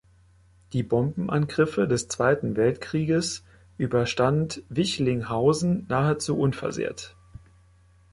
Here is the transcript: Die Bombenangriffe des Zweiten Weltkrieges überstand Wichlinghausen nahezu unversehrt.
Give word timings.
Die 0.73 0.81
Bombenangriffe 0.81 1.87
des 1.87 2.07
Zweiten 2.07 2.55
Weltkrieges 2.57 3.43
überstand 3.77 4.63
Wichlinghausen 4.67 5.85
nahezu 5.89 6.35
unversehrt. 6.39 7.15